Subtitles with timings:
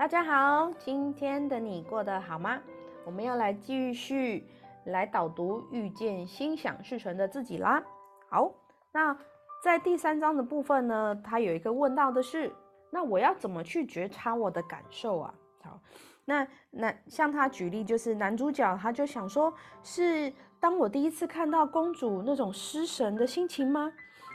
[0.00, 2.58] 大家好，今天的你过得好吗？
[3.04, 4.48] 我们要来继续
[4.86, 7.82] 来导读遇见心想事成的自己啦。
[8.30, 8.50] 好，
[8.92, 9.14] 那
[9.62, 12.50] 在第三章的部分呢，他有一个问到的是，
[12.88, 15.34] 那我要怎么去觉察我的感受啊？
[15.62, 15.78] 好，
[16.24, 23.92] 那那像他举例就是男主角，他就想说，是当我第一次看到公主那种失神的心情吗？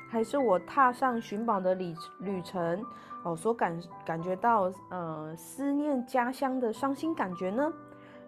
[0.09, 2.83] 还是我踏上寻宝的旅旅程？
[3.23, 7.73] 哦，所感感觉到呃思念家乡的伤心感觉呢，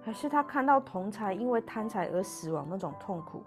[0.02, 3.44] 还是他看到同才因为贪财而死亡那种痛苦，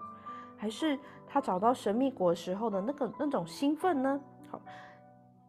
[0.55, 4.19] 还是他找到神秘果时候的那个那种兴奋呢？
[4.49, 4.61] 好，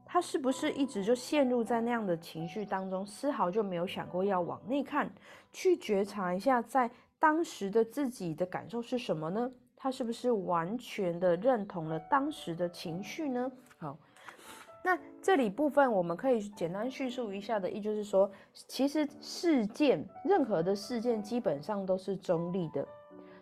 [0.05, 5.09] 他是不是一直就陷入在那样的情绪当中，丝毫就没有想过要往内看，
[5.53, 6.91] 去觉察一下在
[7.21, 9.49] 当时的自己的感受是什么呢？
[9.83, 13.51] 他是不是完全的认同了当时的情绪呢？
[13.79, 13.99] 好。
[14.85, 18.31] 那这里部分我们可以简单叙述一下的，也就是说，
[18.69, 22.87] 其实事件任何的事件基本上都是中立的，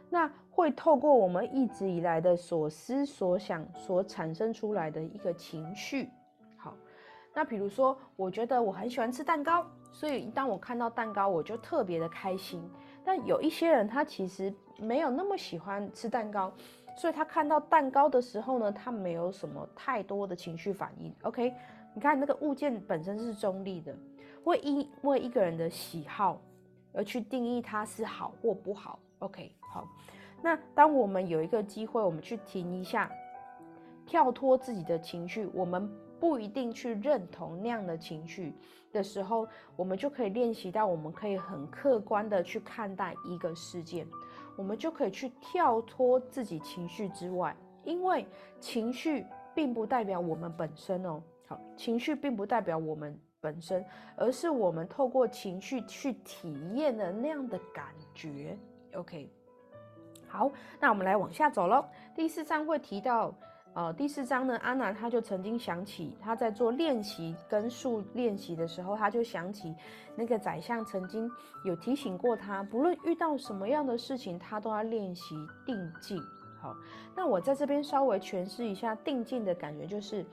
[0.08, 6.08] 那会透过我们一直以来的所思所想所产生出来的一个情绪。
[6.56, 6.74] 好，
[7.34, 12.62] 那比如说，我觉得我很喜欢吃蛋糕，所以当我看到蛋糕，我就特别的开心。
[13.04, 16.52] 但有一些人他其实没有那么喜欢吃蛋糕。
[16.96, 21.14] 所以他看到蛋糕的时候呢，他没有什么太多的情绪反应。
[21.22, 21.54] OK，
[21.94, 23.94] 你看那个物件本身是中立的，
[24.44, 26.38] 会因为一个人的喜好
[26.92, 28.98] 而去定义它是好或不好。
[29.20, 29.88] OK，好，
[30.42, 33.10] 那当我们有一个机会，我们去停一下，
[34.04, 35.90] 跳脱自己的情绪，我们
[36.20, 38.52] 不一定去认同那样的情绪
[38.92, 44.06] 的时候，我们就可以练习到，我们可以很客观的去看待一个事件。
[44.56, 48.26] 我们就可以去跳脱自己情绪之外，因为
[48.60, 51.22] 情绪并不代表我们本身哦。
[51.46, 53.82] 好，情绪并不代表我们本身，
[54.16, 58.58] 而是我们透过情绪去体验的那样的感觉。
[58.94, 59.30] OK，
[60.28, 61.82] 好，那我们来往下走喽。
[62.14, 63.34] 第四章会提到。
[63.72, 69.72] 呃，第四章呢，安娜她就曾经想起，她在做练习跟树练习的时候，她就想起
[70.16, 71.30] 那个宰相曾经
[71.64, 76.20] 有提醒过她，不论遇到什么样的事情，她都要练习定静。
[76.60, 76.74] 好，
[77.14, 80.26] 那我在这边稍微诠释一下定静的感觉，就是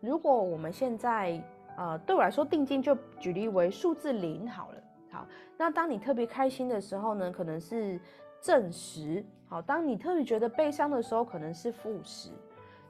[0.00, 1.42] 如果我们现在，
[1.76, 4.78] 呃，对我来说，定静就举例为数字零好了。
[5.10, 5.26] 好，
[5.58, 8.00] 那当你特别开心的时候呢，可能是
[8.40, 9.22] 正十。
[9.48, 12.30] 好，当你特别觉得悲伤的时候，可能是负十。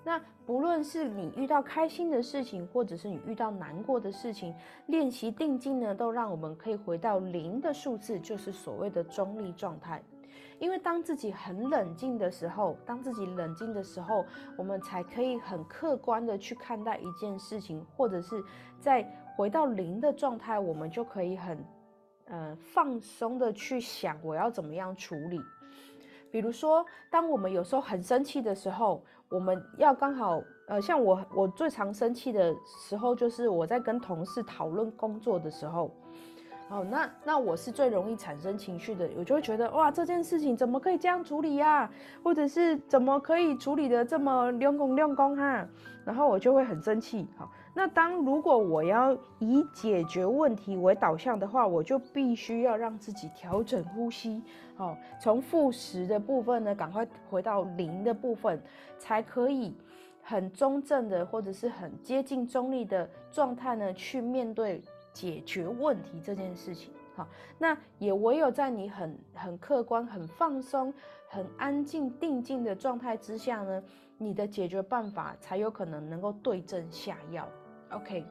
[0.05, 4.55] 那不论是你遇到开心的事情，或者是你遇到难过的事情，
[4.87, 10.03] 练习定静呢，都让我们可以回到零的数字，就是所谓的中立状态。
[10.61, 14.25] 因为当自己很冷静的时候，当自己冷静的时候，
[14.57, 18.43] 我们才可以很客观的去看待一件事情，或者是
[18.79, 19.03] 在
[19.37, 21.59] 回到零的状态，我们就可以很
[22.27, 25.41] 呃放松的去想我要怎么样处理。
[26.35, 35.95] 比如说，当我们有时候很生气的时候，我们要刚好，呃，像我，我最常生气的时候，就是我在跟同事讨论工作的时候。
[36.71, 41.89] 哦，那那我是最容易产生情绪的，我就会觉得哇，这件事情怎么可以这样处理呀？
[42.25, 45.65] 或者是怎么可以处理的这么亮工亮工哈？
[46.05, 47.29] 然后我就会很生气。
[47.39, 54.43] 好，那当如果我要以解决问题为导向的话，我就必须要让自己调整呼吸，
[54.77, 58.63] 好，从负十的部分呢，赶快回到零的部分，
[58.99, 59.75] 才可以
[60.23, 64.83] 很中正的或者是很接近中立的状态呢，去面对。
[65.15, 70.93] 解决问题这件事情，好，那也唯有在你很很客观、很放松、
[71.29, 73.81] 很安静、定静的状态之下呢，
[74.19, 77.49] 你的解决办法才有可能能够对症下药。
[77.91, 78.27] OK，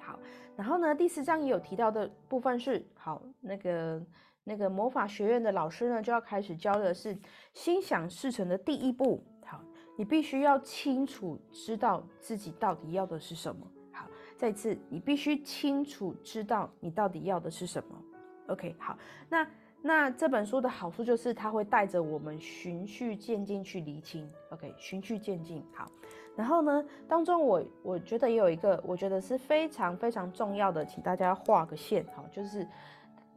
[0.00, 0.18] 好，
[0.56, 4.02] 然后呢，第四章也有提到的部分是，好，那个
[4.44, 7.16] 那个魔法学院的老师呢就要开始教的是
[7.52, 9.24] 心想事成的第一步。
[9.44, 9.60] 好，
[9.96, 13.66] 你必须要清楚知道自己到底要的是什么。
[13.92, 14.06] 好
[14.36, 18.02] 再次，你必须清楚知道你到底要的是什么。
[18.48, 18.98] OK，好，
[19.28, 19.48] 那
[19.86, 24.28] 那这本书的好处就是它会带着我们循序渐进去厘清。
[24.50, 25.88] OK，循序渐进，好。
[26.34, 32.66] 然后呢，当中我我觉得也有一个，我觉得是非常非常重要的，请大家画个线，好，就是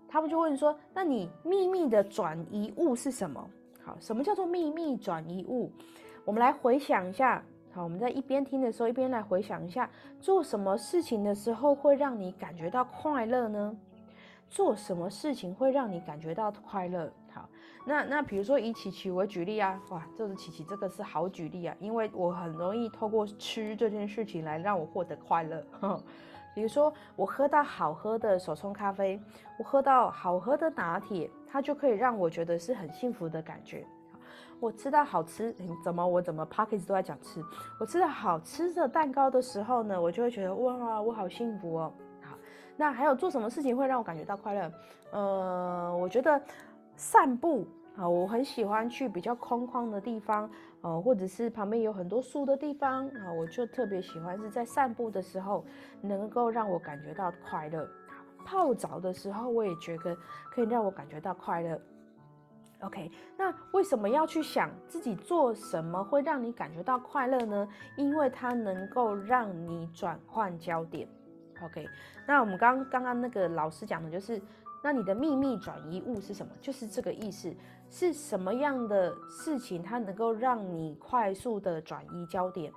[0.07, 3.48] 他们就问说，那你秘密的转移物是什么？
[3.84, 5.72] 好，什么叫做秘密转移物？
[6.25, 7.44] 我们来回想一下。
[7.72, 9.88] 好，我们在一边听的时候，一边来回想一下，
[10.19, 13.78] 做什么事情的时候会让你感觉到快乐呢？
[14.50, 17.12] 做什么事情会让你感觉到快乐？
[17.31, 17.48] 好，
[17.86, 25.63] 那那比如说以琪琪为举例啊，哇，这是琪琪这个是好举例啊，因为我很容易透过吃这件事情来让我获得快乐。
[26.56, 29.22] 比如说我喝到好喝的手冲咖啡，
[29.60, 33.86] 我喝到好喝的拿铁，它就可以让我觉得是很幸福的感觉。
[34.60, 37.42] 我吃到好吃，怎么我怎么 p o c k e t 都在讲吃。
[37.80, 41.94] 我吃到好吃的蛋糕的时候呢，我就会觉得哇，我好幸福哦。
[42.80, 44.72] 那还有做什么事情会让我感觉到快乐？
[45.12, 46.42] 呃，我觉得
[46.96, 47.68] 散步
[47.98, 50.50] 啊，我很喜欢去比较空旷的地方，
[50.80, 55.66] 呃，或者是旁边有很多树的地方啊，我就特别喜欢是在散步的时候
[56.00, 57.86] 能够让我感觉到快乐。
[58.46, 60.16] 泡澡的时候，我也觉得
[60.50, 61.78] 可以让我感觉到快乐。
[62.80, 67.68] OK，那为什么要去想自己做什么会让你感觉到快乐呢？
[67.98, 71.06] 因为它能够让你转换焦点。
[71.64, 71.88] OK，
[72.26, 74.42] 那我们刚刚刚刚那个老师讲的就是，
[74.84, 76.52] 那你的秘密转移物是什么？
[76.62, 77.54] 就是这个意思。
[77.90, 82.72] 是什么样的事情它能够让你快速的转移焦点，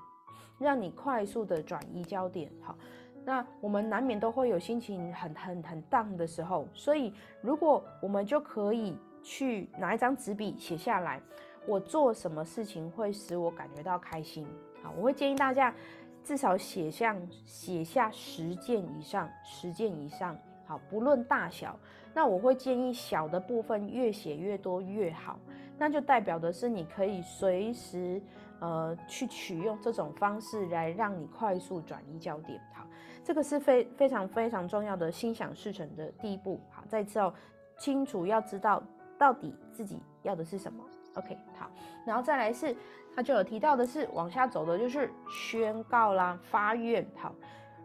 [0.58, 2.50] 让你快速的转移焦点？
[2.62, 2.76] 好，
[3.25, 8.96] 那我们难免都会有心情很很很 down 的时候，所以如果我们就可以。
[9.25, 11.23] 去拿一张纸笔写下来，
[11.64, 14.44] 我做什么事情会使我感觉到开心？
[14.82, 15.73] 好，我会建议大家
[16.22, 20.36] 至少写下写下十件以上，十件以上。
[20.64, 21.78] 好，不论大小，
[22.14, 25.38] 那我会建议小的部分越写越多越好。
[25.78, 28.22] 那就代表的是你可以随时
[28.60, 32.60] 呃去取用这种方式来让你快速转移焦点。
[32.74, 32.86] 好，
[33.24, 36.60] 这个是非非常非常重要的心想事成的第一步。
[36.70, 37.34] 好，再次哦，
[37.78, 38.82] 清楚要知道。
[39.19, 41.70] 到底自己要的是什么？OK，好，
[42.06, 42.74] 然后再来是，
[43.14, 47.06] 他就有提到的是往下走的，就是宣告啦、发愿。
[47.16, 47.34] 好，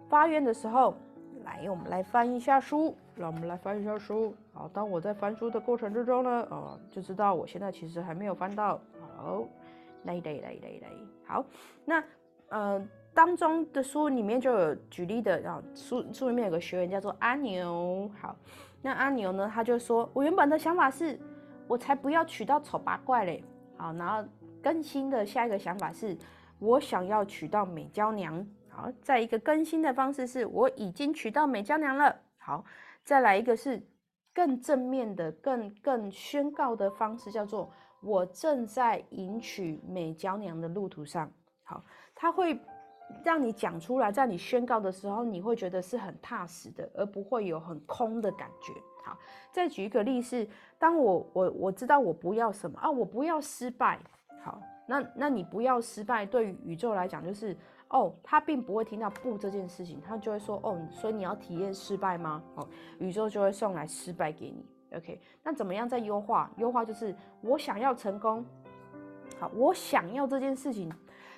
[0.09, 0.95] 发愿的时候，
[1.43, 4.33] 来，我们来翻一下书，让我们来翻一下书。
[4.53, 8.79] 好，当我在翻书的过程之中呢，呃，就知道我现在其实还没有翻到。
[9.17, 9.43] 好，
[10.03, 10.89] 来来来来来，
[11.25, 11.45] 好，
[11.83, 12.03] 那
[12.49, 18.35] 呃当中的书里面就有举例的，然后书书里面有个学员叫做阿牛，好。
[18.79, 19.51] 那阿牛呢？
[19.51, 21.19] 他就说：“我原本的想法是，
[21.67, 23.43] 我才不要娶到丑八怪嘞。
[23.77, 24.27] 好，然后
[24.63, 26.17] 更新的下一个想法是，
[26.59, 28.47] 我想要娶到美娇娘。
[28.69, 32.15] 好，再一个更新的方式是，我已经娶到美娇娘了。
[32.37, 32.63] 好，
[33.03, 33.85] 再来一个是
[34.33, 37.71] 更正面的、更更宣告的方式，叫做
[38.01, 41.31] 我正在迎娶美娇娘的路途上。
[41.63, 41.83] 好，
[42.15, 42.59] 他会。”
[43.23, 48.73] 让你讲出来，在你宣告的时候，你会觉得是很踏实的，而不会有很空的感觉。
[49.03, 49.17] 好，
[49.51, 53.99] 再举一个例是，当我我我知道我不要什么啊，我不要失败。
[54.43, 57.55] 好，那那你不要失败，对于宇宙来讲就是
[57.89, 62.43] 哦，他并不会听到不这件事情，他就会说哦，所以你要体验失败吗？
[62.55, 62.67] 哦，
[62.99, 64.65] 宇宙就会送来失败给你。
[64.95, 66.49] OK，那怎么样再优化？
[66.57, 68.45] 优化就是我想要成功。
[69.39, 70.91] 好，我想要这件事情。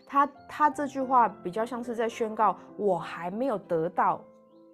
[0.10, 4.20] 他他这句话比较像是在宣告我还没有得到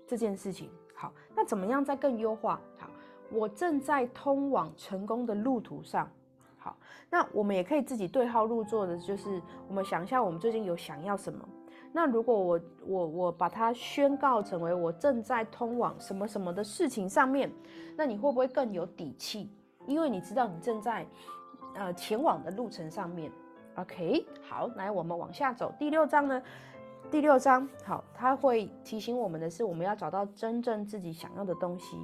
[0.07, 0.69] 这件事情。
[0.95, 2.61] 好，那怎么样再更优化？
[2.77, 2.87] 好，
[3.29, 6.09] 我正在通往成功的路途上。
[6.57, 6.77] 好，
[7.09, 11.45] 那我们也可以自己对号入座的，就是我们想一下，我们最近有想要什么？
[11.91, 17.51] 那如果我我我把它宣告成为我正在通往什么什么的事情上面，
[17.97, 19.51] 那你会不会更有底气？
[19.85, 21.05] 因为你知道你正在
[21.75, 23.29] 呃前往的路程上面。
[23.75, 25.73] OK，好，来我们往下走。
[25.77, 26.41] 第六章呢？
[27.11, 31.97] 第六章好，它会提醒我们的是，我们要找到真正自己想要的东西。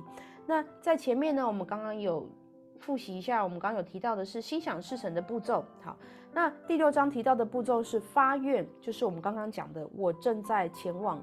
[0.46, 2.28] 那在前面呢，我们刚刚有
[2.78, 5.63] 复习一下，我们刚刚有提到的是心想事成的步骤。
[5.82, 5.96] 好，
[6.34, 11.20] 那第六章提到的步骤是发愿，就是我们刚刚讲的，我正在前往，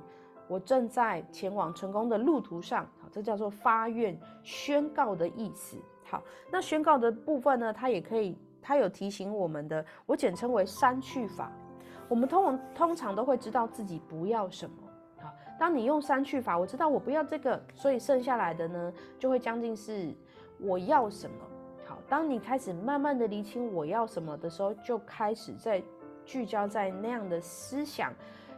[0.49, 2.85] 我正在前往成功的路途上。
[3.03, 5.77] 好，这叫做发愿宣告的意思。
[6.05, 8.35] 好，那宣告的部分呢，它也可以。
[8.69, 11.51] 他有提醒我们的，我简称为删去法。
[12.07, 14.77] 我们通通常都会知道自己不要什么。
[15.23, 20.15] 好，当你用删去法，我知道我不要这个，所以剩下来的呢，就会将近是
[20.61, 21.37] 我要什么。
[21.87, 25.83] 好，当你开始慢慢的厘清我要什么的时候，就开始在
[26.27, 28.13] 聚焦在那样的思想、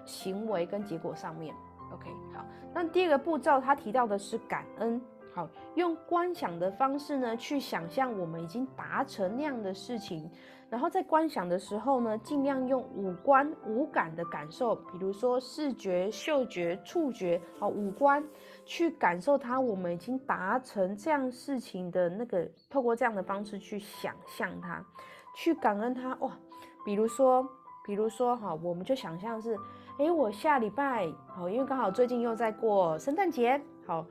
[0.05, 1.55] 行为跟结果上面。
[1.93, 5.01] OK，好，那第二个步骤，他提到的是感恩。
[5.33, 10.29] 好，用观想的方式呢，去想象我们已经达成那样的事情，
[10.69, 18.25] 然后在观想的时候呢，尽量用五官、五感的感受，比如说视觉、嗅觉、触觉，好，五官
[18.65, 24.85] 去感受它，我们已经达成这样事情的那个，透过这样的方式去想象它，
[25.37, 26.37] 去感恩它，哇，
[26.85, 27.49] 比如说，
[27.85, 29.57] 比如说，哈，我们就想象是，
[29.99, 34.05] 诶，我下礼拜，好，因为刚好最近又在过圣诞节，好。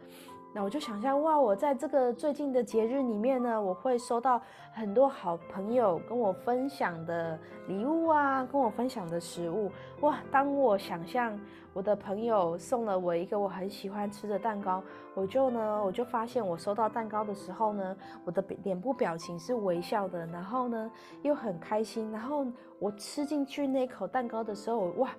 [0.52, 4.42] 那我就想象，哇，我在这个最近的节日里面呢，我会收到
[4.74, 7.38] 很多好朋友跟我分享的
[7.68, 9.72] 礼物啊，跟我分享的食物。
[10.02, 11.40] 哇，当我想象
[11.72, 14.82] 我的朋友送了我一个我很喜欢吃的蛋糕，
[15.14, 20.92] 我就呢，我就发现我收到蛋糕的时候呢，我的脸部表情是微笑的，然后呢
[21.22, 22.44] 又很开心，然后
[22.80, 25.12] 我吃进去那口蛋糕的时候，哇，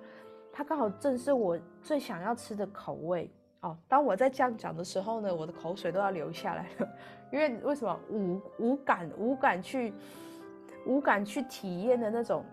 [0.51, 3.31] 它刚好正是我最想要吃的口味。
[3.61, 6.89] 哦，当我在这样讲的时候呢，我的口水都要流下来了，
[7.31, 9.93] 因为为什么无无感无感去
[10.85, 12.43] 无感去体验的那种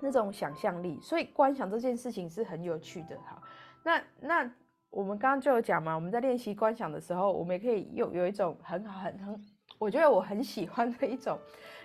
[0.00, 3.16] 那种想象力，所以观想这件事情是很有趣的。
[3.18, 3.40] 哈，
[3.84, 4.52] 那那
[4.90, 9.40] 我们刚刚就有讲嘛，我们在练习观想的时候，我们也可以有有一种很好很很，
[9.78, 11.38] 我觉得我很喜欢的一种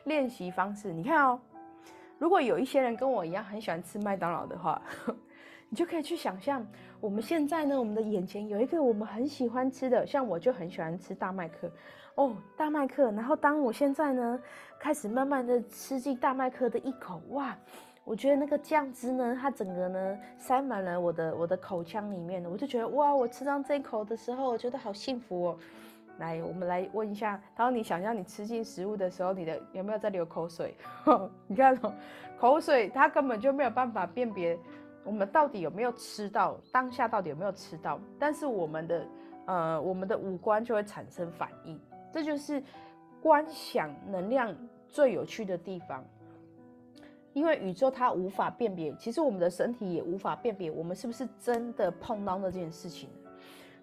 [0.05, 0.91] 练习方式。
[0.91, 1.39] 你看哦，
[2.17, 4.81] 如果有一些人跟我一样很喜欢吃麦当劳的话。
[5.75, 6.65] 你就可以去想象，
[7.01, 11.69] 我们现在呢，我们的眼前有一个我们很喜欢吃的，像我就很喜欢吃大麦克，
[12.15, 13.11] 哦，大麦克。
[13.11, 14.39] 然后当我现在呢，
[14.79, 17.53] 开始慢慢的吃进大麦克的一口，哇，
[18.05, 25.57] 我觉得那个酱汁呢，它整个呢塞满了我的我的口腔里面，我就觉得哇，我吃到这一口的时候，我觉得好幸福哦。
[26.19, 30.73] 来，我们来问一下，当你想象你吃进食物的时候，你的有没有在流口水？
[31.47, 31.93] 你看哦，
[32.39, 34.57] 口水它根本就没有办法辨别。
[35.05, 36.59] 我们到底有没有吃到？
[36.71, 37.99] 当下到底有没有吃到？
[38.19, 39.07] 但是我们的
[39.45, 41.79] 呃，我们的五官就会产生反应，
[42.11, 42.61] 这就是
[43.21, 44.53] 观想能量
[44.89, 46.03] 最有趣的地方。
[47.33, 53.09] 因为宇宙它无法辨别，其实我们的身体也无法辨别，我们是不是真的碰到那件事情。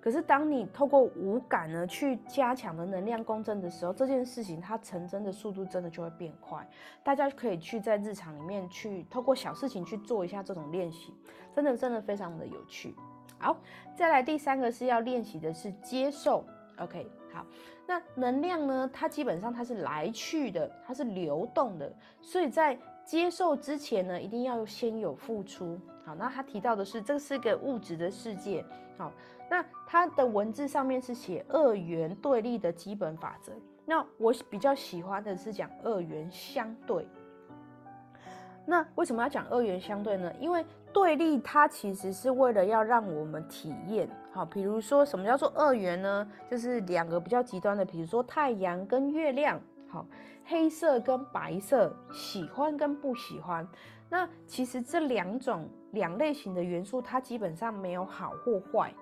[0.02, 6.68] 可是，当你透过五感呢去加强的能量共振的时候，这件事情它成真的速度真的就会变快。
[7.04, 11.14] 大家可以去在日常里面去透过小事情去做一下这种练习，
[11.54, 12.96] 真的真的非常的有趣。
[13.38, 13.56] 好，
[13.94, 16.44] 再来第三个是要练习的是接受。
[16.78, 17.46] OK，好，
[17.86, 25.78] 那能量呢，它基本上它是来去的，它是流动的，所以在接受之前呢，一定要先有付出。
[26.04, 28.64] 好，那他提到的是这是个物质的世界。
[28.96, 29.10] 好。
[29.50, 33.52] 那它的文字上面是写二元对立的基本法则。
[33.84, 37.06] 那我比较喜欢的是讲二元相对。
[38.64, 40.32] 那为什么要讲二元相对呢？
[40.40, 44.08] 因为对立它其实是为了要让我们体验。
[44.32, 46.28] 好，比如说什么叫做二元呢？
[46.50, 49.60] 就是两个比较极端的，比如说太阳跟月亮。
[49.88, 50.06] 好，
[50.44, 53.66] 黑色跟白色，喜欢跟不喜欢。
[54.08, 58.92] 那其实这两种两类型的元素，它基本上没有好或坏。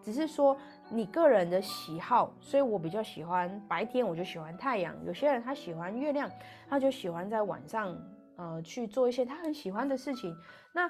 [0.00, 0.56] 只是说
[0.88, 4.94] 你个人的喜好，所以我比较喜欢白天，我就喜欢太阳。
[5.04, 6.30] 有些人他喜欢月亮，
[6.68, 7.96] 他就喜欢在晚上，
[8.36, 10.32] 呃，去做一些他很喜欢的事情。
[10.72, 10.88] 那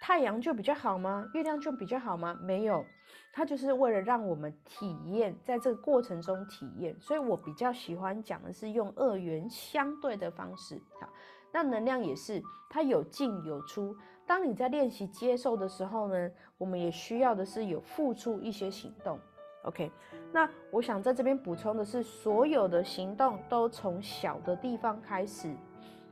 [0.00, 1.28] 太阳就比较好吗？
[1.34, 2.38] 月亮就比较好吗？
[2.40, 2.84] 没有，
[3.32, 6.96] 它就是为了让我们体验，在这个过程中体验。
[7.00, 10.80] 所以我比较喜欢讲的是用二元相对的方式。
[11.00, 11.08] 好，
[11.52, 13.96] 那能量也是，它有进有出。
[14.26, 19.18] 当你在练习接受的时候呢，我们也需要的是有付出一些行动。
[19.64, 19.90] OK，
[20.32, 25.54] 那我想在这边补充的是，所有的行动都从小的地方开始。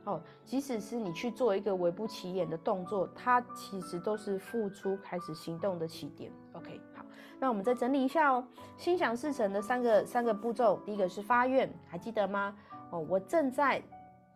[0.07, 6.31] 哦，即使是你去做一个微不起眼的动作，它其实都是付出开始行动的起点。
[6.53, 7.05] OK，好，
[7.39, 8.47] 那我们再整理一下哦，
[8.77, 12.57] 心想事成的三个三个步骤，第一个是发愿，还记得吗？
[12.89, 13.81] 哦，我正在。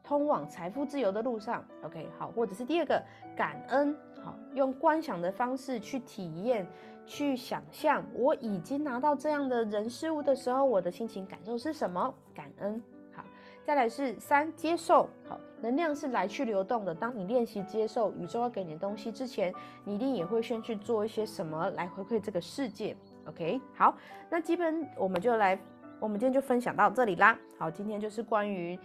[0.03, 3.01] 通往财富自由的路上，OK，好，或者是第二个
[3.37, 6.67] 感恩，好，用观想的方式去体验、
[7.05, 12.11] 去想象，我已经拿到这样的人事物的时候，我的心情感受是什么？
[12.33, 12.81] 感恩，
[13.13, 13.23] 好，
[13.63, 16.93] 再来是三接受，好，能量是来去流动的。
[16.93, 19.53] 当你练习接受宇宙要给你的东西之前，
[19.83, 22.95] 你一定也会先去做一些什么来回馈这个世界
[23.27, 23.95] ，OK，好，
[24.29, 25.59] 那基本我们就来，
[25.99, 27.37] 我们今天就分享到这里啦。
[27.57, 28.77] 好，今天就是关于。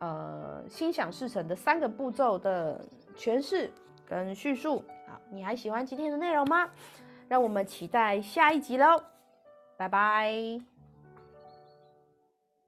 [0.00, 2.84] 呃，心想事成的三个步骤的
[3.16, 3.72] 诠释
[4.06, 6.68] 跟叙述，好，你还喜欢今天的内容吗？
[7.28, 9.02] 让我们期待下一集喽，
[9.78, 10.73] 拜拜。